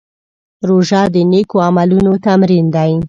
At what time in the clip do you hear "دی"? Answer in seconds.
2.75-2.91